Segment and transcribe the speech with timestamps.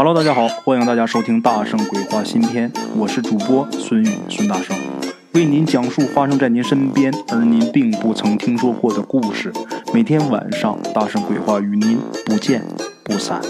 [0.00, 4.76] Hello，大家好，欢迎大家收听《大圣鬼话》新篇，我是主播孙宇，孙大圣，
[5.34, 9.52] 为您讲述发生在您身边而您并不曾听说过的故事。
[9.92, 12.62] 每天晚上，《大圣鬼话》与您不见
[13.02, 13.42] 不散。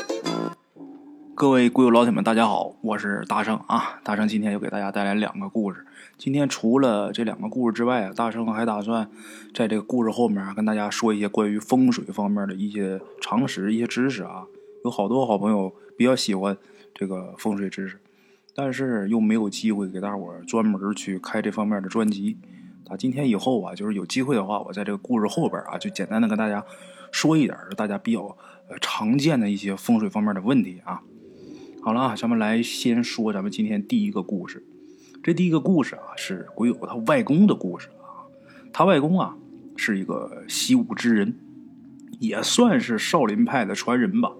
[1.35, 4.01] 各位鬼友老铁们，大家好，我是大圣啊！
[4.03, 5.85] 大圣今天又给大家带来两个故事。
[6.17, 9.11] 今天除了这两个故事之外啊，大圣还打算
[9.55, 14.45] 在这个故事后面跟大家说一些关于风水方面的一些常识、一些知识啊。
[14.85, 16.57] 有好多好朋友比较喜欢
[16.95, 17.99] 这个风水知识，
[18.55, 22.39] 但是又没有机会给大伙专门去开这方面的专辑。
[22.87, 26.65] 啊，今天以后啊，就是有机会的话，我在这个故事后边啊，就简单的跟大家
[27.11, 28.21] 说一点大家比较
[28.69, 31.03] 呃常见的一些风水方面的问题啊。
[31.83, 34.65] 好了啊，咱们来先说咱们今天第一个故事。
[35.21, 38.23] 这第一个故事啊，是鬼友他外公的故事啊。
[38.73, 39.37] 他外公啊
[39.77, 41.37] 是一个习武之人，
[42.21, 44.33] 也算是少林派的传人吧。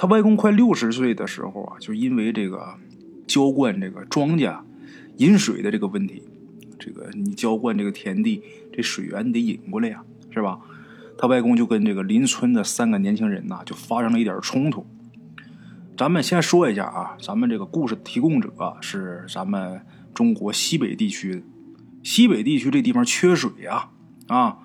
[0.00, 2.74] 他外公快六十岁的时候啊，就因为这个
[3.26, 4.58] 浇灌这个庄稼
[5.18, 6.22] 饮水的这个问题，
[6.78, 8.42] 这个你浇灌这个田地，
[8.72, 10.58] 这水源得引过来呀，是吧？
[11.18, 14.86] 他外公就跟这个邻村的三个年轻人呐，就发生了一点冲突。
[15.98, 19.82] 咱们先说一下啊，咱们这个故事提供者是咱们
[20.14, 21.44] 中国西北地区，
[22.02, 23.90] 西北地区这地方缺水呀，
[24.28, 24.60] 啊，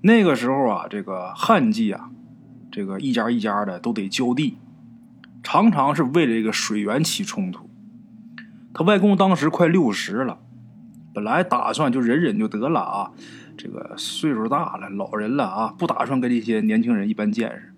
[0.00, 2.10] 那个时候啊，这个旱季啊，
[2.72, 4.56] 这个一家一家的都得浇地，
[5.42, 7.68] 常常是为了这个水源起冲突。
[8.74, 10.40] 他外公当时快六十了，
[11.12, 13.12] 本来打算就忍忍就得了啊，
[13.56, 17.74] 这个岁数大了，老人了啊，不打算跟这些年轻人一般见识，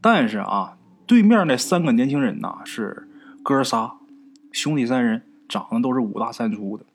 [0.00, 0.76] 但是啊。
[1.06, 3.06] 对面那三个年轻人呐，是
[3.42, 3.98] 哥仨
[4.50, 6.86] 兄弟三人，长得都是五大三粗的，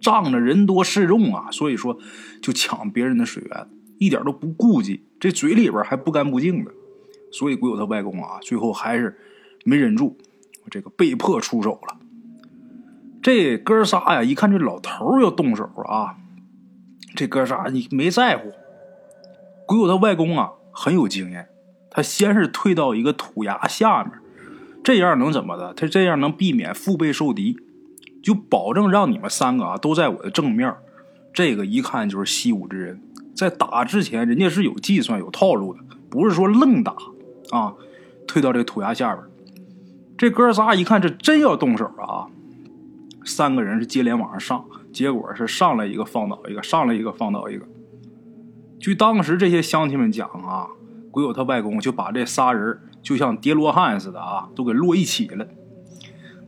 [0.00, 1.98] 仗着人多势众啊，所以说
[2.40, 6.72] 就抢别人的水源，一点都不顾忌，这嘴里边还不干不净的。
[7.32, 9.18] 所以鬼友他外公啊，最后还是
[9.64, 10.16] 没忍住，
[10.70, 11.96] 这个被迫出手了。
[13.22, 16.16] 这哥仨呀，一看这老头要动手啊，
[17.14, 18.50] 这哥仨你没在乎。
[19.66, 21.48] 鬼友他外公啊，很有经验。
[21.90, 24.12] 他先是退到一个土崖下面，
[24.82, 25.74] 这样能怎么的？
[25.74, 27.58] 他这样能避免腹背受敌，
[28.22, 30.72] 就保证让你们三个啊都在我的正面。
[31.32, 33.02] 这个一看就是习武之人，
[33.34, 36.94] 在打之前人家是有计算、有套路的，不是说愣打
[37.50, 37.74] 啊。
[38.26, 39.26] 退到这土崖下边，
[40.16, 42.28] 这哥仨一看这真要动手啊，
[43.24, 47.66] 三个人是接连往上上，结果是上来一个放倒一个，上来一个放倒一个。
[48.78, 50.68] 据当时这些乡亲们讲啊。
[51.12, 55.44] 鬼友他外公就把这仨人就像叠罗汉似的啊，都给摞一起了。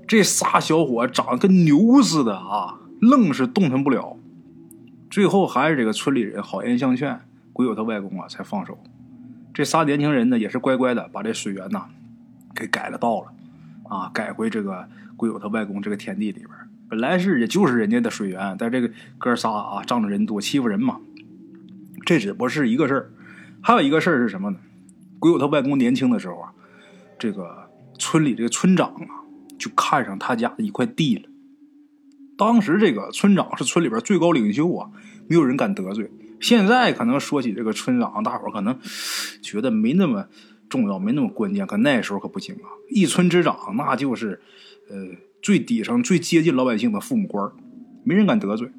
[0.06, 4.16] 这仨小伙长得跟牛似的啊，愣是动弹不了。
[5.10, 8.78] 最后还是这个村里人好言相劝，鬼友他外公啊才放手。
[9.54, 11.86] 这仨年轻人呢也是乖乖的把这水源呐
[12.54, 13.32] 给改了道了
[13.84, 16.48] 啊，改回这个鬼友他外公这个田地里边。
[16.88, 21.00] 本来是也就是人家的水源，但这个哥仨啊仗着人多欺负人嘛，
[22.04, 23.10] 这只不过是一个事儿。
[23.62, 24.58] 还有一个事儿是什么呢？
[25.18, 26.52] 鬼友他外公年轻的时候啊，
[27.18, 29.24] 这个村里这个村长啊，
[29.58, 31.28] 就看上他家的一块地了。
[32.36, 34.90] 当时这个村长是村里边最高领袖啊，
[35.28, 36.10] 没有人敢得罪。
[36.42, 38.78] 现在可能说起这个村长，大伙可能
[39.40, 40.26] 觉得没那么
[40.68, 41.66] 重要，没那么关键。
[41.66, 44.42] 可那时候可不行啊，一村之长那就是
[44.90, 47.50] 呃最底层、最接近老百姓的父母官
[48.04, 48.70] 没人敢得罪。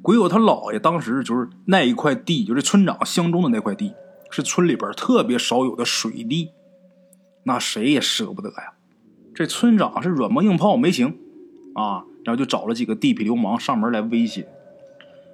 [0.00, 3.92] 鬼友他姥爷当时就是那一块地，就是村长相中的那块地，
[4.30, 6.52] 是村里边特别少有的水地，
[7.42, 8.74] 那谁也舍不得呀。
[9.34, 11.18] 这村长是软磨硬泡没行
[11.74, 14.48] 啊，然后就找了几个地痞流氓上门来威胁。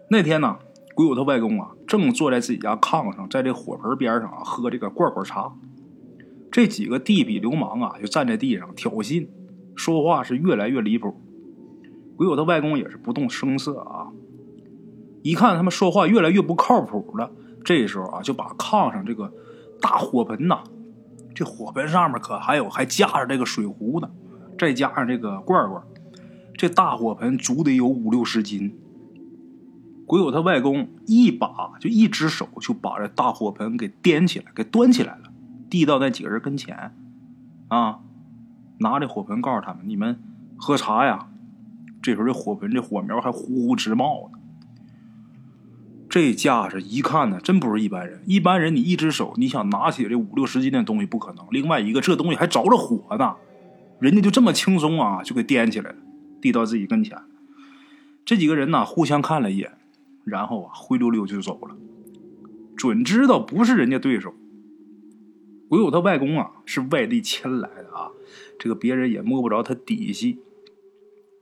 [0.08, 0.58] 那天呢，
[0.94, 5.52] 鬼友他外公啊正坐在自己家炕上，在这火盆边上啊喝这个罐罐茶，
[6.50, 9.26] 这几个地痞流氓啊就站在地上挑衅，
[9.74, 11.20] 说话是越来越离谱。
[12.16, 14.12] 鬼友他外公也是不动声色啊。
[15.22, 17.30] 一看他们说话越来越不靠谱了，
[17.64, 19.32] 这时候啊，就把炕上这个
[19.80, 20.62] 大火盆呐，
[21.34, 24.10] 这火盆上面可还有还架着这个水壶呢，
[24.58, 25.82] 再加上这个罐罐，
[26.54, 28.78] 这大火盆足得有五六十斤。
[30.12, 35.32] 鬼友他外公一把就一只手就把这大火盆给掂起来，给端起来了，
[35.70, 36.94] 递到那几个人跟前，
[37.68, 38.00] 啊，
[38.80, 40.22] 拿着火盆告诉他们：“你们
[40.58, 41.30] 喝茶呀。”
[42.02, 44.38] 这时候这火盆这火苗还呼呼直冒呢。
[46.10, 48.22] 这架势一看呢，真不是一般人。
[48.26, 51.46] 一般人，你一只手你想拿起这五六十斤的东西不可能。
[51.50, 53.36] 另外一个，这东西还着着火呢，
[53.98, 55.96] 人家就这么轻松啊，就给掂起来了，
[56.42, 57.16] 递到自己跟前。
[58.26, 59.72] 这几个人呢，互相看了一眼，
[60.24, 61.76] 然后啊，灰溜溜就走了，
[62.76, 64.34] 准知道不是人家对手。
[65.68, 68.10] 鬼友他外公啊是外地迁来的啊，
[68.58, 70.38] 这个别人也摸不着他底细。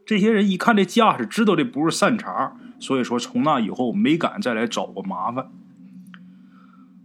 [0.07, 5.51] 这些人一看这架势，知道这不是善茬，所以说从那以后没敢再来找过麻烦。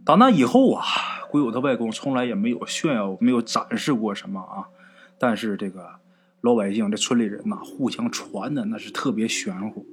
[0.03, 0.83] 打那以后啊，
[1.31, 4.69] 鬼友他外公从来也没有炫耀、没有展示过什么啊。
[5.17, 5.99] 但是这个
[6.41, 9.85] 老百姓、这村里人呐，互相传的那是特别玄乎。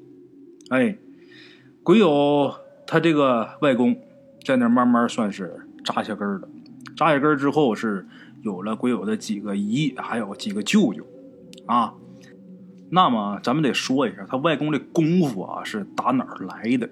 [0.68, 0.98] 哎，
[1.82, 2.54] 鬼友
[2.86, 3.96] 他这个外公
[4.44, 6.48] 在那慢慢算是扎下根了。
[6.96, 8.06] 扎下根之后，是
[8.42, 11.04] 有了鬼友的几个姨，还有几个舅舅
[11.66, 11.94] 啊。
[12.90, 16.88] 那么咱们得说一下，他外公这功夫啊是打哪儿来的？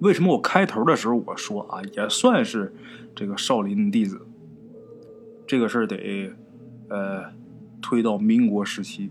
[0.00, 2.72] 为什么我开头的时候我说啊，也算是
[3.16, 4.20] 这个少林弟子？
[5.46, 6.30] 这个事儿得
[6.88, 7.24] 呃
[7.80, 9.10] 推到民国时期，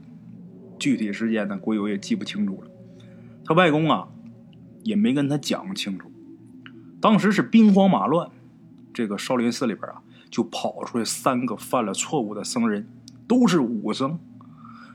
[0.79, 2.69] 具体时间呢，鬼友也记不清楚了。
[3.43, 4.07] 他外公啊
[4.83, 6.11] 也没跟他讲清楚。
[7.01, 8.29] 当时是兵荒马乱，
[8.93, 12.87] 这个少林寺里边啊就跑出来三个犯了错误的僧人，
[13.27, 14.19] 都是武僧。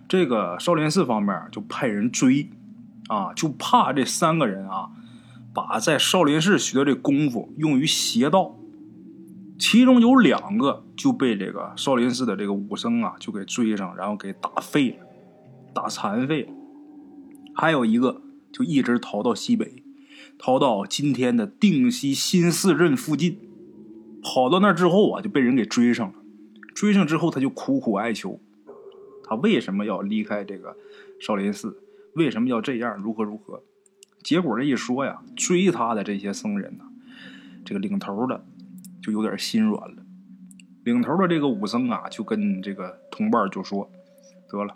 [0.08, 2.48] 这个少林寺方面就派人追，
[3.08, 4.90] 啊，就怕这三个人啊，
[5.52, 8.54] 把在少林寺学的这功夫用于邪道。
[9.58, 15.06] 其中有两个就被这个少林寺的这个武僧啊，就给追上，然后给打废了，
[15.74, 16.52] 打残废了。
[17.54, 18.22] 还有一个
[18.52, 19.82] 就一直逃到西北，
[20.38, 23.38] 逃到今天的定西新四镇附近。
[24.22, 26.14] 跑到那之后啊，就被人给追上了。
[26.74, 28.40] 追上之后，他就苦苦哀求。
[29.24, 30.76] 他为什么要离开这个
[31.20, 31.78] 少林寺？
[32.14, 32.96] 为什么要这样？
[32.96, 33.62] 如何如何？
[34.22, 36.84] 结果这一说呀，追他的这些僧人呢，
[37.64, 38.44] 这个领头的
[39.00, 40.02] 就有点心软了。
[40.84, 43.90] 领头的这个武僧啊，就跟这个同伴就说
[44.50, 44.74] ：“得了，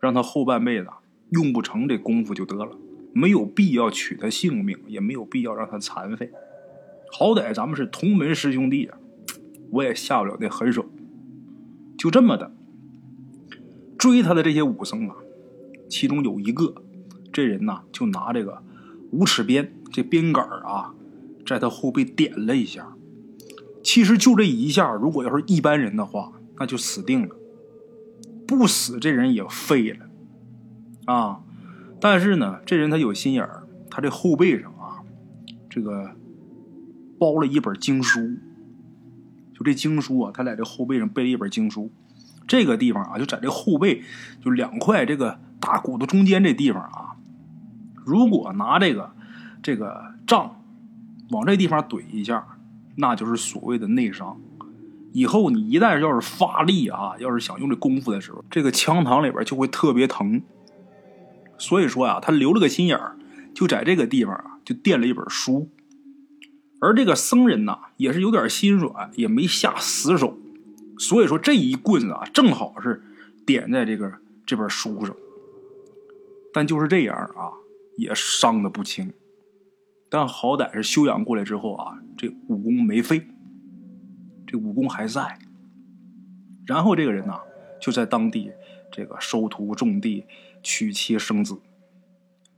[0.00, 0.88] 让他后半辈子
[1.30, 2.76] 用不成这功夫就得了，
[3.12, 6.30] 没有必要取他性命，也没有必要让他残废。
[7.10, 8.98] 好歹咱们是同门师兄弟啊，
[9.70, 10.86] 我也下不了那狠手。
[11.96, 12.52] 就这么的。”
[13.98, 15.16] 追他的这些武僧啊，
[15.88, 16.72] 其中有一个，
[17.32, 18.62] 这人呐就拿这个
[19.10, 20.94] 五尺鞭，这鞭杆啊，
[21.44, 22.94] 在他后背点了一下。
[23.82, 27.34] 其实就这一下，如果要是一般人的话，那就死定了。
[28.46, 30.06] 不死，这人也废了
[31.06, 31.40] 啊。
[32.00, 35.02] 但是呢，这人他有心眼儿，他这后背上啊，
[35.68, 36.12] 这个
[37.18, 38.36] 包了一本经书。
[39.54, 41.90] 就这经书啊，他在这后背上背了一本经书。
[42.46, 44.02] 这个地方啊，就在这后背，
[44.40, 47.16] 就两块这个大骨头中间这地方啊，
[48.06, 49.10] 如果拿这个
[49.60, 50.62] 这个杖
[51.30, 52.46] 往这地方怼一下，
[52.94, 54.40] 那就是所谓的内伤。
[55.12, 60.40] 以后你一旦要是发力啊，要是想用这功夫的时候，这个枪膛里边就会特别疼。
[61.58, 63.16] 所以说啊，他留了个心眼儿，
[63.52, 65.68] 就在这个地方啊，就垫了一本书。
[66.80, 70.38] 而这个僧人呐，也是有点心软，也没下死手。
[70.98, 73.02] 所以说这一棍子啊，正好是
[73.44, 74.12] 点在这个
[74.46, 75.14] 这本书上。
[76.52, 77.50] 但就是这样啊，
[77.96, 79.12] 也伤的不轻。
[80.08, 83.26] 但好歹是休养过来之后啊，这武功没废，
[84.46, 85.38] 这武功还在。
[86.66, 87.34] 然后这个人呢，
[87.80, 88.52] 就在当地
[88.92, 90.24] 这个收徒种地、
[90.62, 91.58] 娶妻生子。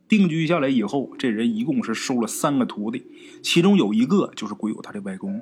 [0.08, 3.06] 定居下来以后，这人一共是收了三个徒弟，
[3.42, 5.40] 其中有一个就是鬼友他的外公。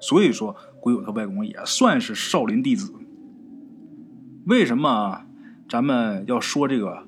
[0.00, 2.94] 所以说，鬼友他外公也算是少林弟子。
[4.46, 5.26] 为什么
[5.68, 7.06] 咱们要说这个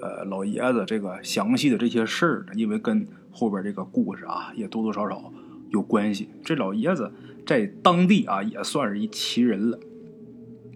[0.00, 2.52] 呃老爷子这个详细的这些事儿呢？
[2.54, 5.32] 因为跟后边这个故事啊也多多少少
[5.70, 6.28] 有关系。
[6.44, 7.12] 这老爷子
[7.46, 9.78] 在当地啊也算是一奇人了，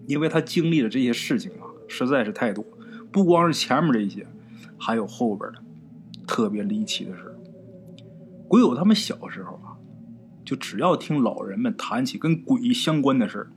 [0.07, 2.65] 因为他经历的这些事情啊实在是太多，
[3.11, 4.27] 不光是前面这些，
[4.77, 5.59] 还有后边的
[6.25, 7.35] 特别离奇的事
[8.47, 9.73] 鬼友他们小时候啊。
[10.45, 13.49] 就只要听老人们谈起跟鬼相关的事，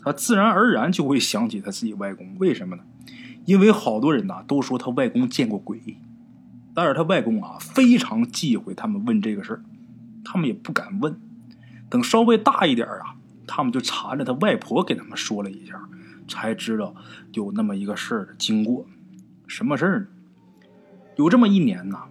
[0.00, 2.36] 他自然而然就会想起他自己外公。
[2.40, 2.82] 为什么呢？
[3.44, 5.80] 因为好多人呐都说他外公见过鬼，
[6.74, 9.62] 但是他外公啊非常忌讳他们问这个事，
[10.24, 11.16] 他们也不敢问。
[11.88, 13.14] 等稍微大一点啊，
[13.46, 15.80] 他们就缠着他外婆给他们说了一下，
[16.32, 16.94] 才知道
[17.34, 18.86] 有那么一个事儿的经过。
[19.46, 20.06] 什么事儿呢？
[21.16, 22.04] 有这么一年呐。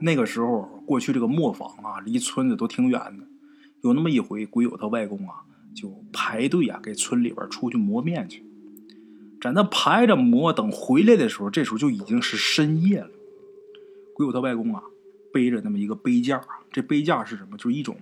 [0.00, 3.24] 那个时候，过去这个磨坊啊，离村子都挺远的。
[3.82, 5.44] 有那么一回，鬼友他外公啊，
[5.74, 8.44] 就排队啊，给村里边出去磨面去。
[9.40, 13.10] 在那排着磨，等回来的时候，这时候就已经是深夜了。
[14.14, 14.82] 鬼友他外公啊，
[15.32, 17.56] 背着那么一个背架这背架是什么？
[17.56, 17.96] 就是一种，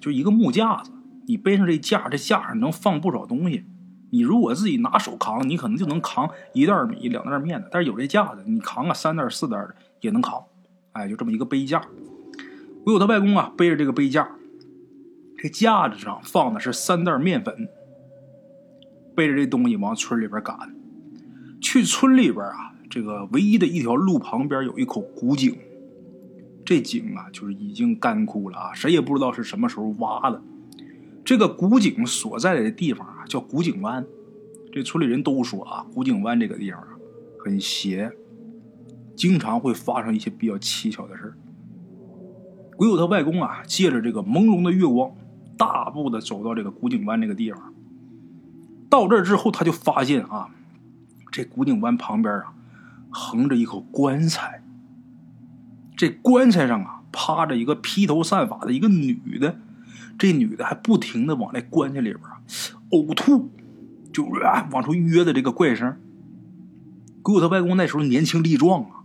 [0.00, 0.90] 就是一个木架子。
[1.26, 3.64] 你背上这架，这架上能放不少东西。
[4.10, 7.68] 你如果自己拿手扛，你可能就能扛一袋米、两袋面的。
[7.70, 10.44] 但是有这架子，你扛个三袋、四袋的也能扛。
[10.92, 11.80] 哎，就这么一个背架，
[12.84, 14.28] 我有他外公啊，背着这个背架，
[15.38, 17.68] 这架子上放的是三袋面粉，
[19.14, 20.58] 背着这东西往村里边赶。
[21.60, 25.56] 去村里边啊，这个唯一的一条路旁边有一口古井，
[26.64, 30.42] 这井啊就是已经干枯了啊，谁也不知道是什么时候挖的。
[31.24, 34.04] 这个古井所在的地方啊叫古井湾，
[34.72, 36.88] 这村里人都说啊，古井湾这个地方啊
[37.38, 38.10] 很邪，
[39.14, 41.34] 经常会发生一些比较蹊跷的事儿
[42.76, 45.12] 鬼友他外公啊，借着这个朦胧的月光，
[45.58, 47.74] 大步的走到这个古井湾这个地方。
[48.88, 50.48] 到这儿之后，他就发现啊。
[51.30, 52.54] 这古井湾旁边啊，
[53.10, 54.64] 横着一口棺材。
[55.94, 59.60] 这棺材上啊，趴着一个披头散发的一个女的。
[60.20, 62.42] 这女的还不停的往那棺材里边啊
[62.90, 63.48] 呕吐，
[64.12, 65.96] 就啊往出约的这个怪声。
[67.22, 69.04] 鬼友他外公那时候年轻力壮啊，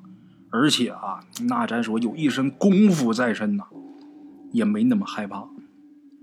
[0.49, 3.63] 而且啊，那咱说有一身功夫在身呐，
[4.51, 5.47] 也没那么害怕。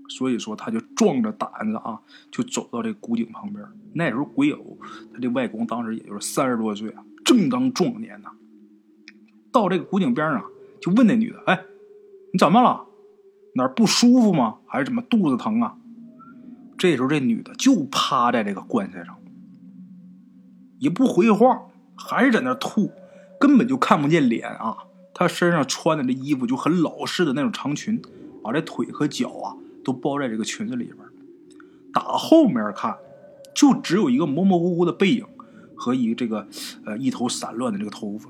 [0.09, 3.65] 所以说，他就壮着胆子啊，就走到这古井旁边。
[3.93, 4.77] 那时候，鬼友
[5.11, 8.29] 他这外公当时也就是三十多岁啊，正当壮年呐。
[9.51, 10.43] 到这个古井边上，
[10.79, 11.63] 就问那女的：“哎，
[12.31, 12.85] 你怎么了？
[13.55, 14.57] 哪儿不舒服吗？
[14.65, 15.75] 还是怎么肚子疼啊？”
[16.77, 19.17] 这时候，这女的就趴在这个棺材上，
[20.79, 22.91] 也不回话，还是在那吐，
[23.39, 24.77] 根本就看不见脸啊。
[25.13, 28.01] 她身上穿的这衣服就很老式的那种长裙，
[28.43, 29.55] 把这腿和脚啊。
[29.85, 30.97] 都包在这个裙子里边，
[31.91, 32.95] 打后面看，
[33.53, 35.25] 就只有一个模模糊糊的背影
[35.75, 36.47] 和一个这个
[36.85, 38.29] 呃一头散乱的这个头发。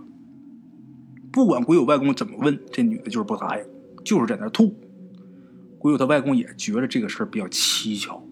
[1.32, 3.64] 不管鬼友外公怎么问，这女的就是不答应，
[4.04, 4.76] 就是在那吐。
[5.84, 8.24] 鬼友他外公也觉得这个事儿比较蹊跷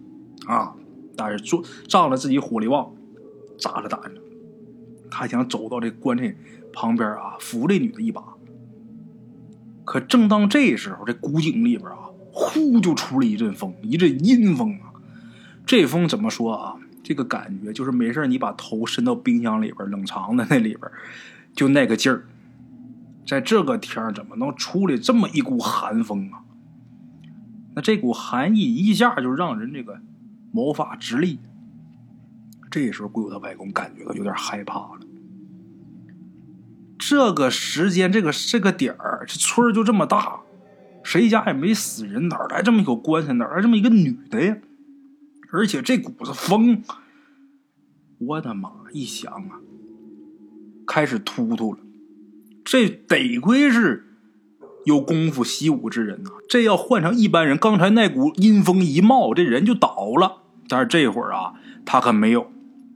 [0.46, 0.72] 啊，
[1.14, 2.90] 但是做仗着自己火力旺，
[3.58, 4.22] 炸着胆子，
[5.10, 6.34] 他想走到这棺材
[6.72, 8.24] 旁边啊，扶这女的一把。
[9.84, 12.08] 可正当这时候，这古井里边啊。
[12.32, 14.88] 呼，就出了一阵风，一阵阴风啊！
[15.66, 16.76] 这风怎么说啊？
[17.02, 20.90] 这个感觉就是没事你把头伸到冰箱里边冷藏的那里边，
[21.54, 22.24] 就那个劲儿。
[23.26, 26.40] 在这个天怎么能出来这么一股寒风啊？
[27.74, 30.00] 那这股寒意一下就让人这个
[30.52, 31.38] 毛发直立。
[32.70, 35.00] 这时候，鬼友他外公感觉到有点害怕了。
[36.98, 40.40] 这个时间，这个这个点儿，这村就这么大。
[41.02, 43.32] 谁家也没死人，哪来这么一口棺材？
[43.32, 44.56] 哪来这么一个女的呀？
[45.50, 46.82] 而且这股子风，
[48.18, 48.70] 我的妈！
[48.92, 49.60] 一想啊，
[50.86, 51.80] 开始突突了。
[52.64, 54.11] 这得亏是
[54.84, 60.42] 有功夫习武之人呐，这要换成一般人，刚才那股阴风一冒，这人就倒了。
[60.68, 62.50] 但是这会儿啊，他可没有，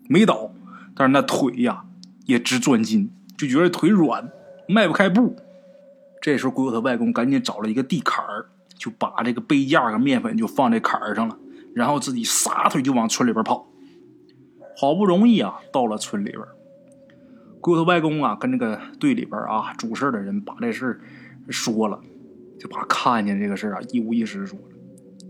[0.09, 0.51] 没倒，
[0.95, 1.85] 但是那腿呀
[2.25, 4.31] 也直钻筋，就觉得腿软，
[4.67, 5.37] 迈不开步。
[6.23, 11.37] 这时候，鬼友他外公赶紧找了一个地坎儿，就把这个杯架和面粉就放在坎儿上了，
[11.75, 13.69] 然后自己撒腿就往村里边跑。
[14.79, 16.43] 好不容易啊，到了村里边，
[17.61, 21.01] 鬼友他外公啊跟这个队里边啊主事的人把这事儿
[21.49, 22.01] 说了，
[22.59, 24.65] 就把看见这个事啊一五一十说了。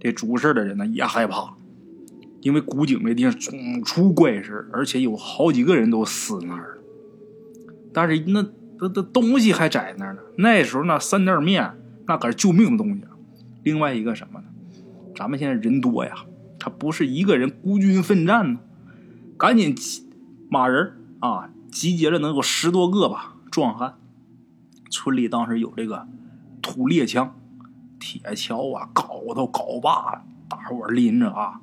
[0.00, 1.56] 这主事的人呢也害怕，
[2.40, 6.82] 因为古井这地方总出怪事，而且有好几个人都死那儿了。
[7.92, 8.46] 但是那。
[8.78, 10.20] 那那东西还在那儿呢。
[10.36, 11.72] 那时候那三袋面，
[12.06, 13.00] 那可是救命的东西。
[13.62, 14.46] 另外一个什么呢？
[15.14, 16.12] 咱们现在人多呀，
[16.58, 18.60] 他不是一个人孤军奋战呢。
[19.38, 19.74] 赶紧
[20.50, 23.94] 马人啊，集结了能有十多个吧壮汉。
[24.96, 26.08] 村里当时有这个
[26.62, 27.38] 土猎枪、
[28.00, 31.60] 铁锹啊、镐头、镐把，大伙拎着啊，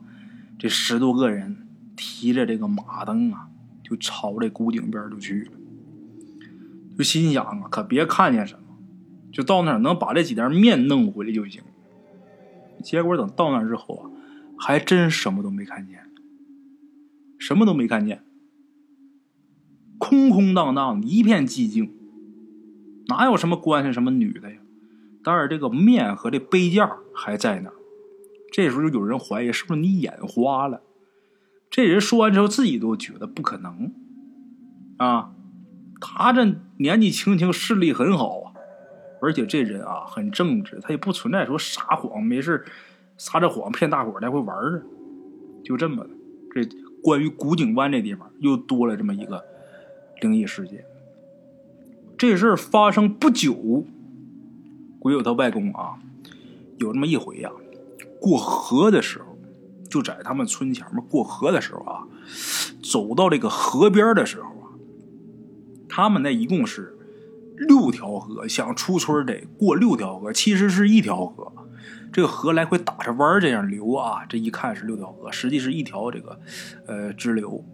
[0.59, 3.49] 这十多个人提着这个马灯啊，
[3.83, 5.51] 就朝这古井边就去了。
[6.95, 8.75] 就心想啊，可别看见什么，
[9.31, 11.63] 就到那儿能把这几袋面弄回来就行。
[12.83, 14.03] 结果等到那儿之后啊，
[14.59, 16.01] 还真什么都没看见，
[17.39, 18.23] 什么都没看见，
[19.97, 21.91] 空空荡荡，一片寂静，
[23.07, 24.57] 哪有什么关系什么女的呀？
[25.23, 27.75] 但是这个面和这杯架还在那儿。
[28.51, 30.81] 这时候就有人怀疑是不是你眼花了？
[31.69, 33.91] 这人说完之后，自己都觉得不可能
[34.97, 35.31] 啊。
[35.99, 38.53] 他这年纪轻轻，视力很好啊，
[39.21, 42.65] 而且这人啊很正直，他也不存在说撒谎，没事
[43.17, 44.83] 撒着谎骗大伙来回玩的，
[45.63, 46.09] 就这么的。
[46.53, 46.63] 这
[47.01, 49.43] 关于古井湾这地方又多了这么一个
[50.21, 50.83] 灵异事件。
[52.23, 53.83] 这事儿发生不久，
[54.97, 55.99] 鬼友他外公啊，
[56.77, 57.51] 有这么一回呀，
[58.21, 59.37] 过河的时候，
[59.89, 62.07] 就在他们村前面过河的时候啊，
[62.81, 64.71] 走到这个河边的时候啊。
[65.89, 66.97] 他们那一共是
[67.57, 71.51] 六条河，想出村得过六条河，其实是一条河。
[72.13, 76.39] 这个河来回打着弯这样流啊，这一看是六条河，实际是一条这个
[76.87, 77.65] 呃支流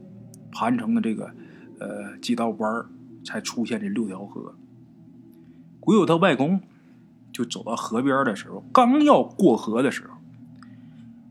[0.52, 1.30] 盘成的这个
[1.80, 2.86] 呃几道弯
[3.30, 4.56] 才出现这六条河。
[5.80, 6.62] 鬼友他外公
[7.32, 10.16] 就走到河边的时候，刚要过河的时候，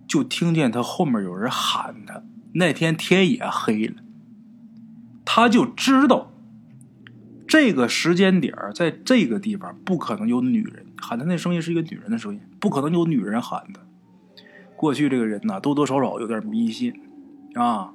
[0.06, 2.22] 就听见他后面有人喊他。
[2.52, 3.96] 那天天也黑了，
[5.24, 6.30] 他就知道。
[7.48, 13.80] 这个时间点在这个地方不可能有女人喊他，那声音是一个女人的声音，不可能有女人喊他。
[14.76, 16.94] 过去这个人呐，多多少少有点迷信
[17.54, 17.92] 啊。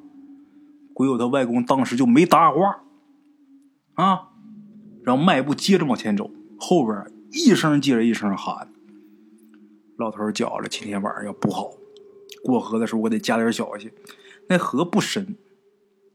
[0.93, 2.83] 鬼友他外公当时就没搭话
[3.95, 4.29] 啊，
[5.03, 8.71] 然后迈步接着往前走，后边一声接着一声喊
[9.97, 11.71] ：“老头觉着今天晚上要不好，
[12.43, 13.91] 过河的时候我得加点小心。
[14.49, 15.35] 那河不深，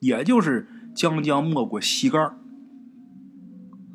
[0.01, 2.19] 也就是将将没过膝盖。”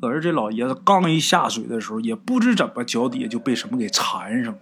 [0.00, 4.60] 可是这老爷子刚一下水的时候，也不知怎么脚底下就被什么给缠上了，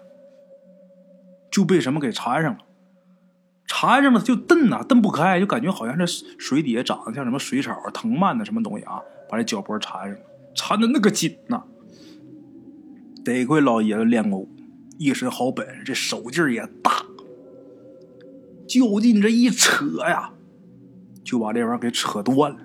[1.50, 2.58] 就被什么给缠上了，
[3.74, 9.00] 缠上了就蹬呐，蹬不开，就感觉好像这水底下长得像什么水草、藤蔓的什么东西啊，
[9.30, 10.18] 把这脚脖缠上了，
[10.54, 11.62] 缠的那个紧呐。
[13.24, 14.50] 得亏老爷子练过武，
[14.98, 16.92] 一身好本事，这手劲也大，
[18.68, 20.32] 就近这一扯呀，
[21.24, 22.58] 就把这玩意儿给扯断了。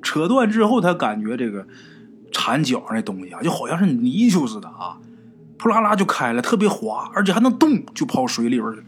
[0.00, 1.66] 扯断之后，他感觉这个
[2.32, 4.98] 缠脚上那东西啊，就好像是泥鳅似的啊，
[5.58, 8.86] 扑啦啦就开了，特别滑，而且还能动，就跑水里边去了。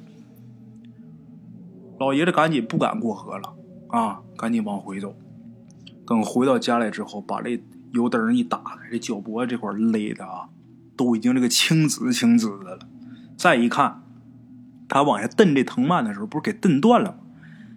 [1.98, 3.54] 老爷子赶紧不敢过河了
[3.88, 5.14] 啊，赶紧往回走。
[6.06, 10.48] 等回到家来之后，把这油灯一打开，这脚脖子这块勒的啊，
[10.96, 12.88] 都已经这个青紫青紫的了。
[13.36, 14.02] 再一看，
[14.88, 17.18] 他往下蹬这藤蔓的时候，不是给蹬断了吗？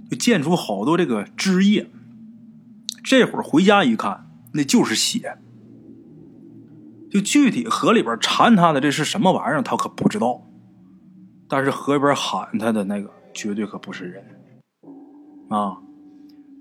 [0.10, 1.90] 就溅出好多这个汁液。
[3.04, 5.38] 这会儿回家一看，那就是血。
[7.10, 10.42] 就具体河里边缠他的这是什么玩意儿，他可不知道。
[11.48, 14.26] 但是河里边喊他的那个绝对可不是人
[15.48, 15.78] 啊！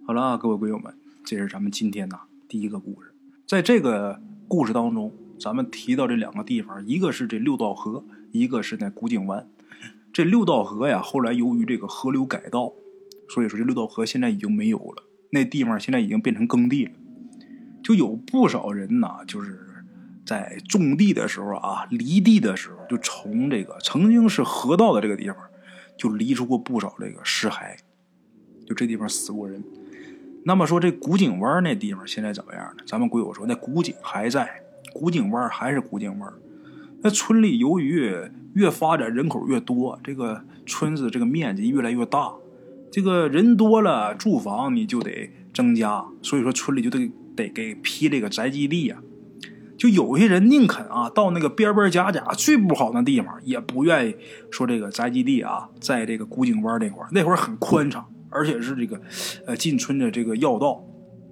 [0.06, 3.15] 好了啊，各位鬼友们，这是咱们今天的第一个故事。
[3.49, 5.10] 在这个故事当中，
[5.41, 9.49] 咱们提到这两个地方，一个是这六道河，一个是那古井湾。
[10.12, 12.75] 这六道河呀，后来由于这个河流改道，
[13.30, 15.02] 所以说这六道河现在已经没有了。
[15.30, 16.93] 那地方现在已经变成耕地了，
[17.82, 19.67] 就有不少人呐，就是
[20.26, 25.36] 在种地的时候啊，犁地的时候，就从这个曾经是河道的这个地方，
[25.97, 27.76] 就犁出过不少这个尸骸，
[28.67, 29.63] 就这地方死过人。
[30.45, 32.85] 那么说这古井湾那地方现在怎么样呢？
[32.87, 36.32] 咱们鬼友说那古井还在，古井湾还是古井湾。
[37.02, 38.13] 那村里由于
[38.54, 42.32] 越发展人口越多，这个村子这个面积越来越大。
[42.91, 48.97] 这个人多了，住房你就得增加，所以说村里就得得给批这个宅基地呀。
[49.76, 54.17] 就有些人宁肯啊，到那个边边角角最不好的地方，也不愿意
[54.50, 59.00] 说这个宅基地啊，在这个古井湾那块那块很宽敞，而且是这个
[59.47, 60.82] 呃进村的这个要道，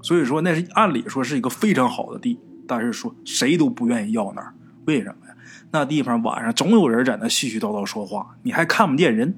[0.03, 4.55] 所以说那是按理说是一个非常好的地，但是说谁都不愿意要那儿，
[4.87, 5.35] 为什么呀？
[5.71, 9.35] 那地方晚上总有人在那絮絮叨叨说话，你还看不见人。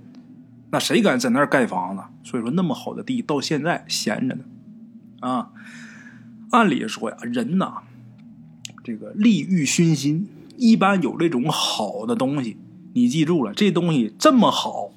[0.73, 2.03] 那谁敢在那儿盖房子？
[2.25, 4.45] 所以说，那么好的地到现在闲着呢。
[5.21, 5.51] 啊，
[6.51, 7.79] 按理说呀，人呐，
[8.87, 12.57] 这个利欲熏心，一般有这种好的东西，
[12.94, 14.92] 你记住了，这东西这么好，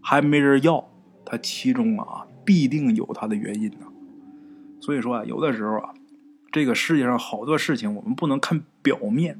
[0.00, 0.88] 还没人要，
[1.22, 3.86] 它其中啊，必定有它的原因呢。
[4.80, 5.92] 所以说啊，有的时候啊，
[6.50, 9.38] 这个世界上好多事情，我们不能看表面，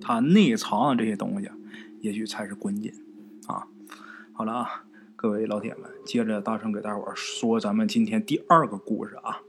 [0.00, 1.50] 它内藏的这些东西，
[2.00, 2.94] 也许才是关键
[3.48, 3.66] 啊。
[4.32, 4.84] 好了啊。
[5.14, 9.42] 各位老铁们，接着大声给大伙儿说咱们今天第二个故事啊！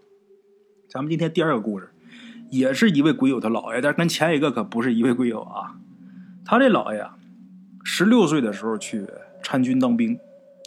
[0.89, 1.91] 咱们今天第二个故事，
[2.51, 5.79] 也是一位鬼友的姥爷，但是跟前一个可不是一位鬼友啊。
[6.45, 7.03] 他这姥爷
[7.83, 9.07] 十六岁的时候去
[9.41, 10.19] 参军当兵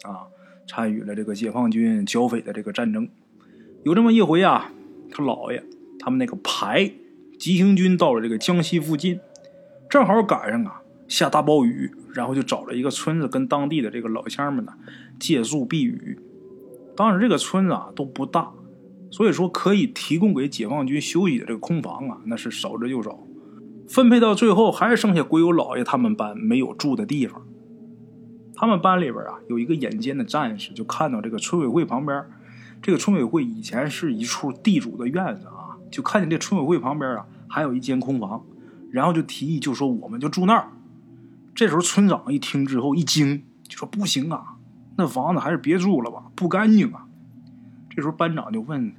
[0.03, 0.27] 啊，
[0.67, 3.09] 参与了这个解放军剿匪的这个战争。
[3.85, 4.73] 有这么一回啊，
[5.11, 5.63] 他姥爷
[6.01, 6.91] 他们那个排
[7.39, 9.21] 急行军到了这个江西附近，
[9.89, 10.81] 正好赶上啊。
[11.07, 14.73] 下大暴雨，然后就找了一个村子，跟当地的这个老乡们呢
[15.19, 16.19] 借宿避雨。
[16.97, 18.51] 当时这个村子啊都不大，
[19.15, 23.17] 所以说可以提供给解放军休息的这个空房啊那是少之又少。
[23.89, 27.41] 分配到最后还是剩下鬼友老爷他们班没有住的地方。
[28.57, 32.25] 他们班里边啊有一个眼尖的战士，就看到这个村委会旁边，
[32.83, 38.45] 这个村委会以前是一处地主的院子啊，就看见这村委会旁边啊还有一间空房，
[38.91, 40.73] 然后就提议就说我们就住那儿。
[41.55, 44.57] 这时候村长一听之后一惊，就说：“不行啊，
[44.97, 47.04] 那房子还是别住了吧，不干净啊。”
[47.95, 48.95] 这时候班长就问：“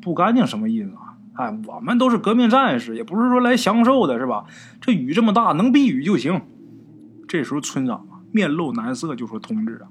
[0.00, 1.18] 不干净什么意思啊？
[1.34, 4.46] 哎，我们都是革命战士，也不是说来享受的，是吧？
[4.80, 6.42] 这雨这么大，能避雨就行。
[7.26, 9.88] 这时候村长啊，面露难色，就说：“同志啊，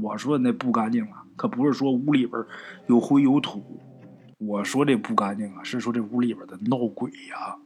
[0.00, 2.42] 我说那不干净啊，可不是说屋里边
[2.88, 3.62] 有灰有土。
[4.38, 7.56] 我说这不干净啊，是说这屋里边的闹鬼呀。”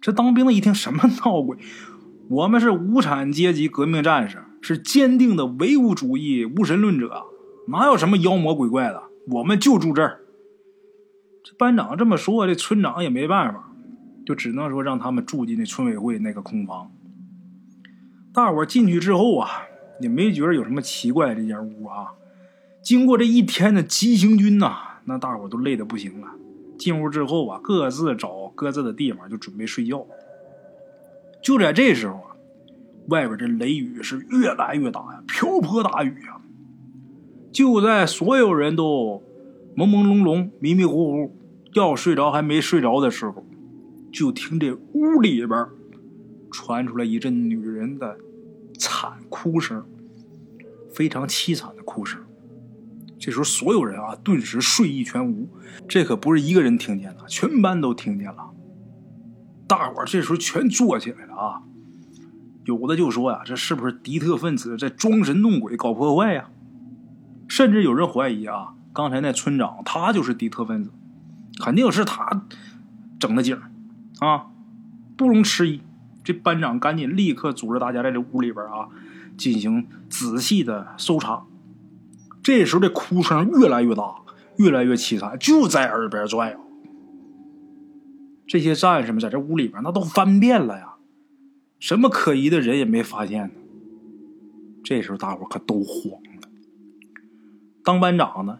[0.00, 1.56] 这当兵的一听，什么闹鬼？
[2.28, 7.24] 我们是无产阶级革命战士，是坚定的唯物主义无神论者，
[7.66, 9.02] 哪有什么妖魔鬼怪的？
[9.28, 10.20] 我们就住这儿。
[11.42, 13.70] 这班长这么说，这村长也没办法，
[14.26, 16.90] 就只能说让他们住进那村委会那个空房。
[18.32, 19.48] 大伙进去之后啊，
[20.00, 21.34] 也没觉得有什么奇怪。
[21.34, 22.12] 这间屋啊，
[22.82, 26.28] 经过这一天的急行军呐，那大伙都累得不行了。
[26.76, 30.06] 进屋之后啊，各自找各自的地方就准备睡觉。
[31.42, 32.36] 就在这时候啊，
[33.08, 36.33] 外边这雷雨是越来越大呀，瓢泼大雨啊！
[37.54, 39.22] 就在所有人都
[39.76, 41.36] 朦朦胧胧、迷迷糊糊
[41.74, 43.46] 要睡着还没睡着的时候，
[44.12, 45.66] 就听这屋里边
[46.50, 48.18] 传出来一阵女人的
[48.76, 49.86] 惨哭声，
[50.92, 52.20] 非常凄惨的哭声。
[53.20, 55.48] 这时候，所有人啊，顿时睡意全无。
[55.86, 58.50] 这可不是一个人听见了，全班都听见了。
[59.68, 61.62] 大伙这时候全坐起来了啊！
[62.64, 66.50] 有的就说呀：“这是不是敌特分子在装神弄鬼、搞破坏呀？”
[67.48, 70.90] 甚至有人怀疑啊，刚才那村长他就是敌特分子，
[71.62, 72.46] 肯定是他
[73.18, 73.60] 整的景
[74.18, 74.46] 啊！
[75.16, 75.80] 不容迟疑，
[76.24, 78.88] 这班长赶紧立刻组织大家在这屋里边啊
[79.36, 81.44] 进行仔细的搜查。
[82.42, 84.16] 这时候，这哭声越来越大，
[84.56, 86.58] 越来越凄惨，就在耳边转悠。
[88.46, 90.94] 这些战士们在这屋里边，那都翻遍了呀，
[91.78, 93.54] 什么可疑的人也没发现呢。
[94.82, 96.20] 这时候，大伙可都慌。
[97.84, 98.58] 当班长呢，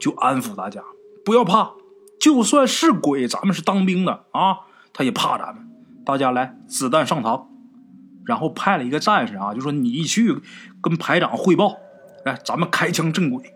[0.00, 0.82] 就安抚大家
[1.24, 1.72] 不要怕，
[2.18, 4.60] 就算是鬼，咱们是当兵的啊，
[4.92, 5.70] 他也怕咱们。
[6.04, 7.46] 大家来，子弹上膛。
[8.24, 10.34] 然后派了一个战士啊，就说你去
[10.80, 11.76] 跟排长汇报。
[12.24, 13.54] 来，咱们开枪镇鬼！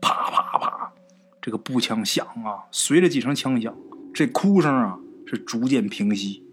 [0.00, 0.92] 啪啪啪，
[1.40, 3.74] 这个步枪响啊，随着几声枪响，
[4.14, 6.44] 这哭声啊是逐渐平息。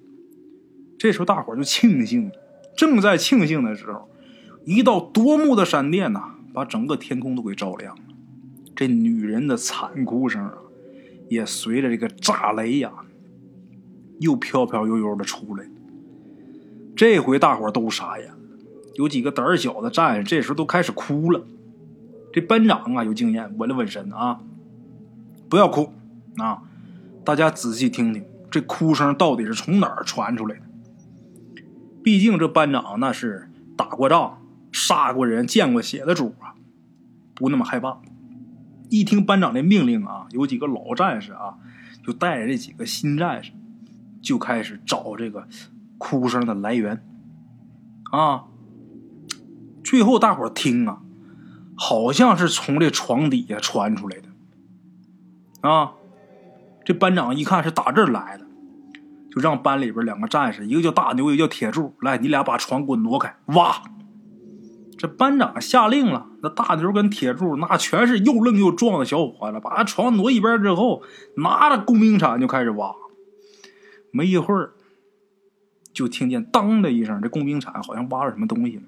[0.98, 2.32] 这时候大伙就庆幸，
[2.76, 4.10] 正在庆幸的时候，
[4.66, 8.02] 一道夺目的闪电呐，把整个天空都给照亮了。
[8.76, 10.54] 这女人的惨哭声啊，
[11.30, 12.92] 也随着这个炸雷呀，
[14.20, 15.66] 又飘飘悠悠的出来。
[16.96, 18.38] 这回大伙都傻眼了。
[18.96, 21.44] 有几个胆小的战士，这时候都开始哭了。
[22.32, 24.40] 这班长啊，有经验，稳了稳神啊，
[25.50, 25.92] 不要哭
[26.38, 26.62] 啊！
[27.24, 30.62] 大家仔细听听，这哭声到底是从哪儿传出来的？
[32.04, 34.43] 毕竟这班长那是打过仗、
[34.74, 36.56] 杀过人、见过血的主啊，
[37.34, 38.02] 不那么害怕。
[38.90, 41.56] 一听班长的命令啊，有几个老战士啊，
[42.06, 43.52] 就带着这几个新战士，
[44.22, 45.48] 就开始找这个
[45.98, 47.02] 哭声的来源
[48.12, 48.44] 啊。
[49.84, 51.02] 最后，大伙听啊，
[51.76, 55.94] 好像是从这床底下传出来的，啊，
[56.84, 58.46] 这班长一看是打这儿来的，
[59.32, 63.82] 就让班里边两个战士，一个叫大牛，一个叫铁柱，来，你俩把床给我挪开，挖。
[65.04, 71.04] 这班长下令了，那大牛跟铁柱那全是又愣又壮的小伙子，把床挪一边之后，
[71.36, 72.96] 拿着工兵铲就开始挖。
[74.12, 74.76] 没一会儿，
[75.92, 78.84] 就听见当的一声，这工兵铲好像挖着什么东西了。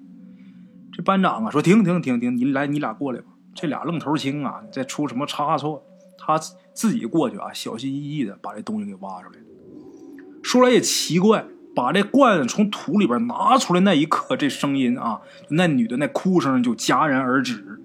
[0.94, 3.28] 这班长啊，说停停停停，你来，你俩过来吧。
[3.54, 5.84] 这俩愣头青啊，再出什么差错，
[6.18, 6.40] 他
[6.74, 9.40] 自己过去啊，小心翼翼的把这东西给挖出来。
[10.42, 11.46] 说来也奇怪，
[11.76, 17.80] 把这罐子从土里边拿出来那一刻，这声音啊，那女的那哭声就戛然而止。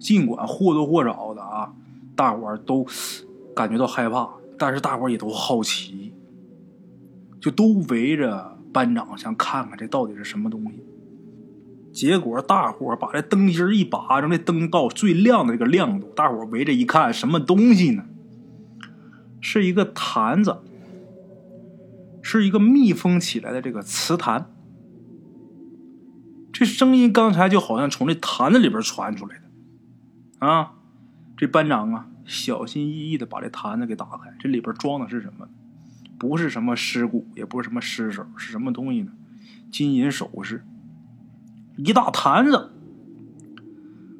[0.00, 1.72] 尽管或多或少的啊，
[2.16, 2.84] 大伙儿都
[3.54, 6.12] 感觉到害怕，但是大伙儿也都好奇，
[7.40, 10.82] 就都围着班长想看看这到底是什么东西。
[11.92, 16.08] 结果大伙把这灯芯一拔，让这灯到最亮的这个亮度。
[16.16, 18.04] 大伙围着一看，什么东西呢？
[19.40, 20.56] 是一个坛子，
[22.22, 24.50] 是一个密封起来的这个瓷坛。
[26.52, 30.46] 这声音刚才就好像从这坛子里边传出来的。
[30.46, 30.74] 啊，
[31.36, 35.48] 这班长啊，小心翼翼的把这坛子给打开，这里边装的是什么？
[36.18, 39.12] 不是什么尸骨，也不是什么尸首，是什么东西呢？
[39.72, 40.64] 金银首饰。
[41.76, 42.70] 一大坛子，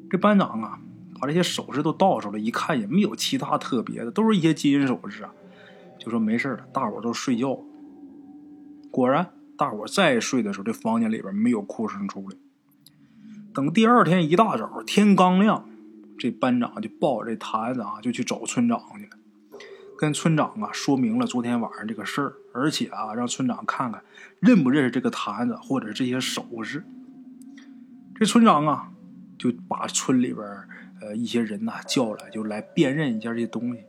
[0.09, 0.79] 这班长啊，
[1.21, 5.31] 把这些首饰都倒出来，一看也没有其他特别的，都是一些金银首饰啊，
[5.99, 7.57] 就说没事了，大伙都睡觉。
[8.93, 12.37] 果然，大伙再睡的时候，这房间里边没有哭声出来。
[13.51, 15.67] 等第二天一大早，天刚亮，
[16.15, 19.09] 这班长就抱着这坛子啊，就去找村长去了，
[19.97, 24.03] 跟村长啊说明了昨天晚上这个事儿，而且啊让村长看看
[24.39, 26.83] 认不认识这个坛子或者这些首饰。
[28.13, 28.91] 这村长啊
[29.39, 30.45] 就把村里边
[31.01, 33.81] 呃一些人呐叫来，就来辨认一下这些东西。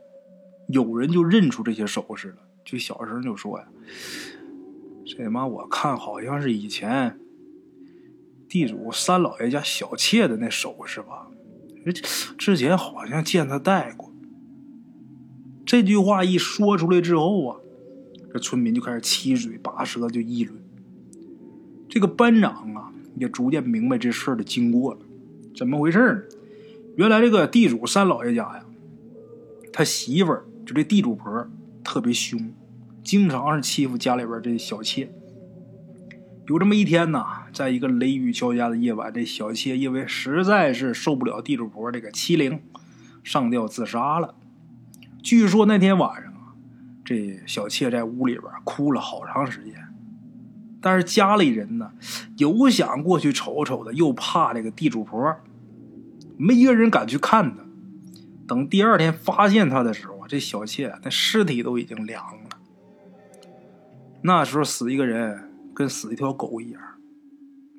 [0.69, 3.67] 有人就认出这些首饰了，就小声就说呀
[5.05, 7.19] ：“这妈我看好像是以前
[8.49, 11.27] 地主三老爷家小妾的那首饰吧？
[12.37, 14.11] 之前好像见他戴过。”
[15.65, 17.57] 这句话一说出来之后啊，
[18.33, 20.59] 这村民就开始七嘴八舌就议论。
[21.87, 24.99] 这个班长啊，也逐渐明白这事儿的经过了。
[25.55, 26.21] 怎么回事呢？
[26.95, 28.65] 原来这个地主三老爷家呀，
[29.71, 30.45] 他媳妇儿。
[30.65, 31.47] 就这地主婆
[31.83, 32.51] 特别凶，
[33.05, 35.11] 经常是欺负家里边这小妾。
[36.47, 42.59] 有这么一天呢，在一个雷雨交加的夜晚，这小妾因为实在是受不了地主婆这个欺凌，
[43.23, 44.33] 上吊自杀了。
[45.21, 46.57] 据说那天晚上啊，
[47.05, 49.75] 这小妾在屋里边哭了好长时间，
[50.81, 51.91] 但是家里人呢，
[52.37, 55.35] 有想过去瞅瞅的，又怕这个地主婆，
[56.37, 57.63] 没一个人敢去看她。
[58.47, 60.15] 等第二天发现她的时候。
[60.27, 62.44] 这小妾那尸体都已经凉了。
[64.25, 66.81] 那时候死一个人跟死一条狗一样，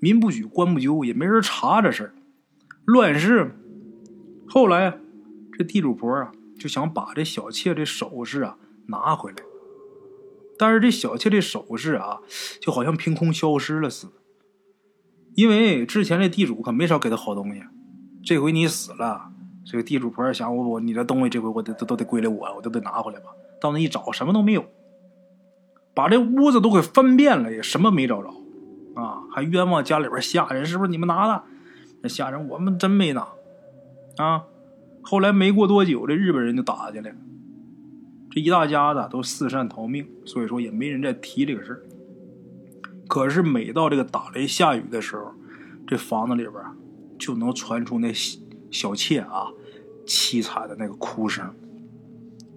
[0.01, 2.15] 民不举，官不究，也没人查这事儿，
[2.85, 3.51] 乱世。
[4.47, 4.97] 后来
[5.59, 9.39] 这地主婆啊就想把这小妾这首饰啊拿回来，
[10.57, 12.21] 但是这小妾这首饰啊
[12.61, 14.13] 就好像凭空消失了似的，
[15.35, 17.61] 因为之前这地主可没少给他好东西，
[18.25, 19.33] 这回你死了。
[19.65, 23.31] 这个地主婆想我我你的东西这回我得都都得归了我，我都得拿回来吧。
[23.61, 24.65] 到那一找，什么都没有，
[25.97, 28.29] 把这屋子都给翻遍了，也什么没找着，
[28.95, 31.43] 啊，还冤枉家里边下人，是不是你们拿的？
[32.03, 33.27] 那下人我们真没拿，
[34.19, 34.45] 啊。
[35.03, 37.17] 后来没过多久，这日本人就打进来了，
[38.31, 41.85] 这一大家子都四散逃命，所以说也没人再提这个事。
[43.09, 45.33] 可是每到这个打雷下雨的时候，
[45.87, 46.55] 这房子里边
[47.19, 48.13] 就能传出那。
[48.69, 49.47] 小妾啊，
[50.05, 51.55] 凄惨的那个哭声，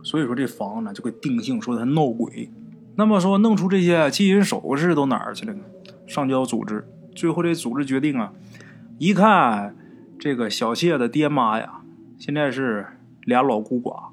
[0.03, 2.51] 所以说这房子呢就给定性说他闹鬼。
[2.95, 5.61] 那么说弄出这些金银首饰都哪儿去了呢？
[6.05, 8.33] 上交组织，最后这组织决定啊，
[8.97, 9.75] 一看
[10.19, 11.81] 这个小谢的爹妈呀，
[12.17, 12.87] 现在是
[13.23, 14.09] 俩老孤寡，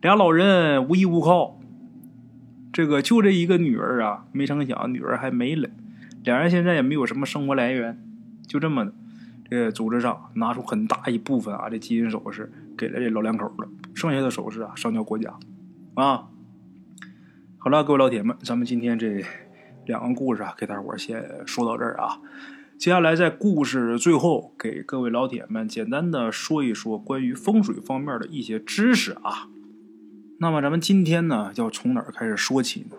[0.00, 1.60] 俩老人无依无靠，
[2.72, 5.68] 这个就这一个女儿啊，没成想女儿还没了，
[6.24, 8.02] 两人现在也没有什么生活来源，
[8.46, 8.92] 就这么的。
[9.50, 15.34] 这个组织上拿出很大一部分啊，这金银首饰给了这老两口了，剩下的首饰啊上交国家。
[15.92, 16.30] 啊，
[17.64, 19.24] 好了，各位老铁们，咱们今天这
[19.86, 22.18] 两个故事啊，给大伙先说到这儿啊。
[22.76, 29.46] 接下来在故事最后，给各位老铁们简单的说一说关于风水方面的一些知识啊。
[30.40, 32.96] 那么咱们今天呢，要从哪儿开始说起呢？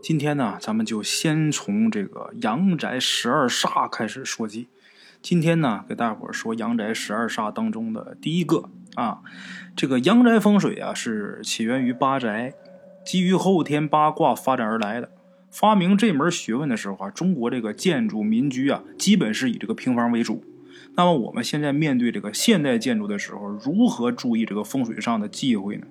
[0.00, 4.68] 今天呢，咱们就先从这个阳宅十二煞开始说起。
[5.22, 9.22] 今天呢，给大伙儿说阳宅十二煞当中的第一个啊，
[9.74, 12.54] 这个阳宅风水啊是起源于八宅，
[13.04, 15.10] 基于后天八卦发展而来的。
[15.50, 20.42] 发明这门学问的时候啊，中国这个建筑民居啊，基本是以这个平房为主。
[20.96, 25.86] 那么我们现在面对这个现代建筑的时候，如何注意这个风水上的忌讳呢？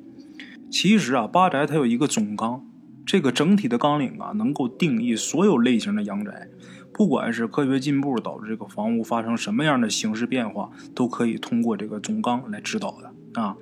[0.69, 2.65] 其实啊，八宅它有一个总纲，
[3.06, 6.49] 这个整体的纲领啊，能够定义所有类型的阳宅。
[6.93, 13.56] 不管是科学进步导致这个房屋发生什么样的形式变化，都可以通过这个总纲来指导的啊。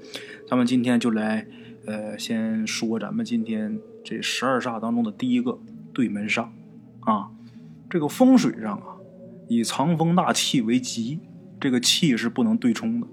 [0.48, 1.48] 咱们今天就来，
[1.86, 5.60] 呃，先说咱们今天这十二煞当中的第一个
[5.94, 6.48] 对门煞
[7.02, 7.32] 啊。
[7.90, 8.96] 这个风水上啊，
[9.50, 11.20] 以藏风纳气为吉，
[11.60, 13.08] 这个气是不能对冲的，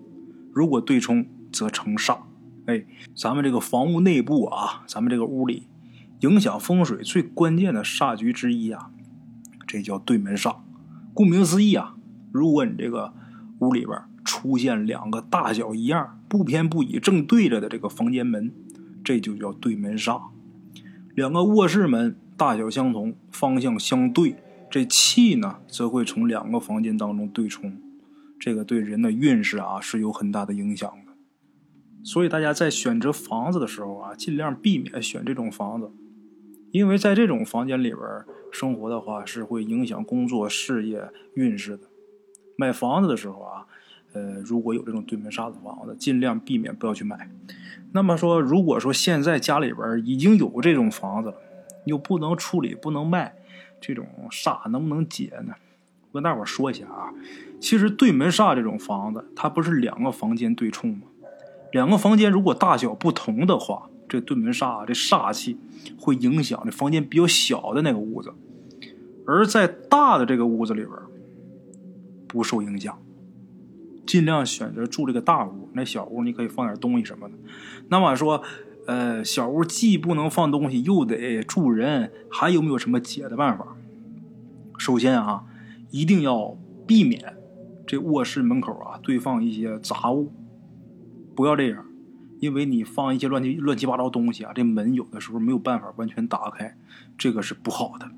[0.52, 2.18] 如果对冲则成煞。
[2.66, 2.84] 哎，
[3.16, 5.66] 咱们这个房屋内部啊，咱们这个屋里
[6.20, 8.90] 影响风水最关键的煞局之一啊。
[9.66, 10.58] 这叫对门煞，
[11.12, 11.96] 顾名思义啊，
[12.30, 13.14] 如果你这个
[13.60, 13.98] 屋里边
[14.28, 18.52] 出现两个大小一样、不偏不倚、正对着的这个房间门，
[19.02, 20.20] 这就叫对门煞。
[21.14, 24.36] 两个卧室门大小相同、方向相对，
[24.70, 27.80] 这气呢则会从两个房间当中对冲，
[28.38, 31.12] 这个对人的运势啊是有很大的影响的。
[32.04, 35.90] 所以大家在选择房子的时候啊，尽量避免选这种房子，
[36.70, 38.00] 因为在这种房间里边。
[38.50, 41.90] 生活的话是会影响工作、事业运势的。
[42.56, 43.66] 买房子的时候啊，
[44.12, 47.30] 呃，如果有这种对门煞的房子，尽量避免不要去买。
[47.92, 51.36] 那么说，如果说现在家里边已经有这种房子了，
[51.84, 53.34] 又不能处理、不能卖，
[53.80, 55.54] 这种煞能不能解呢？
[56.10, 57.12] 我跟大伙说一下啊，
[57.60, 61.02] 其实对门煞这种房子，它不是两个房间对冲吗？
[61.72, 65.58] 两个房间如果大小不同的话，这对门煞这煞气
[65.98, 68.32] 会影响这房间比较小的那个屋子，
[69.26, 70.92] 而在大的这个屋子里边
[72.26, 72.98] 不受影响。
[74.08, 77.34] 尽量选择住这个大屋，那小屋你可以放点东西什么的。
[77.88, 78.42] 那么说，
[78.86, 83.76] 呃，小屋既不能放东西，又得住人，还有没有什么解的办法？
[84.78, 85.44] 首先啊，
[85.90, 87.36] 一定要避免
[87.86, 90.32] 这卧室门口啊堆放一些杂物，
[91.36, 91.84] 不要这样，
[92.40, 96.74] 因为你放一些乱七乱七八糟东西啊，这门有的时候没有办法完全打开，
[97.18, 98.10] 这个是不好的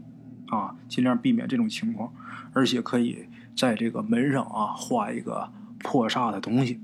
[0.56, 0.76] 啊。
[0.88, 2.12] 尽量避免这种情况，
[2.52, 3.26] 而且可以
[3.56, 5.50] 在这个门上啊画一个。
[5.82, 6.80] 破煞的东西，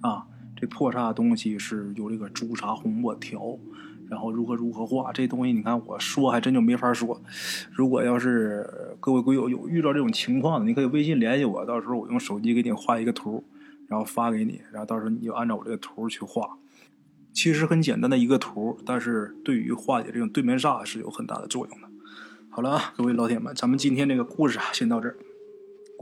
[0.00, 0.26] 啊，
[0.56, 3.58] 这破煞的东西是有这个朱砂红墨条，
[4.08, 7.22] 然后如何如何画这东西，你看我说还真就没法说。
[7.72, 13.44] 如果要是各位鬼友有遇到这种情况的，你可以微信联系我，到时候我用手机给你画一个图，
[13.88, 16.58] 然后发给你，然后到时候你就按照我这个图去画。
[17.32, 21.88] 其实很简单的一个图，但是对于化解这种对面煞是有很大的作用的。
[22.50, 25.16] 好了啊，各位老铁们，咱们今天这个故事啊，先到这儿。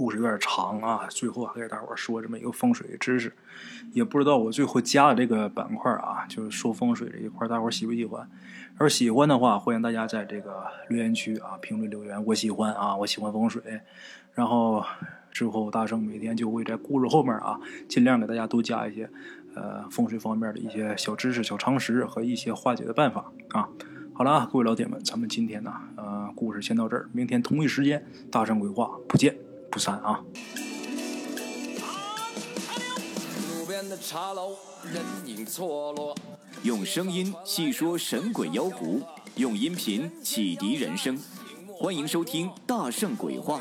[0.01, 3.31] 故事有点长啊，最后还给大伙说这么一个风水知识，
[3.93, 8.27] 也不知道我最后加的这个板块啊，就是说风水这一块，大伙喜不喜欢？
[8.81, 13.61] 要是喜欢的话，欢迎大家在这个留言区啊评论留言，我喜欢啊，我喜欢风水。
[14.33, 14.83] 然后
[15.31, 19.11] 之后大圣每天就会在故事后面啊，尽量给大家多加一些
[19.55, 23.69] 呃风水方面的一些小知识、小常识和一些化解的办法啊。
[24.15, 29.37] 好了啊，各位老铁们，咱们今天呢，呃，故事先到这儿，明天同一时间大圣鬼话不见。
[29.71, 30.21] 不散啊！
[36.65, 39.01] 用声音细说神鬼妖狐，
[39.37, 41.19] 用音频启迪人生。
[41.79, 43.61] 欢迎收听《大圣鬼话》。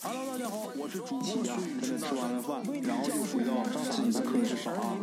[0.00, 1.46] Hello，大家好，我是主播孙宇。
[1.82, 3.52] 现在吃完了饭，然后就回到
[3.90, 4.96] 自己的课室上啊。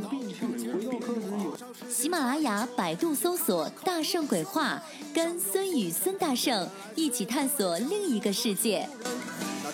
[1.89, 4.81] 喜马拉雅、百度搜索“大圣鬼话”，
[5.13, 8.87] 跟孙宇、孙大圣一起探索另一个世界。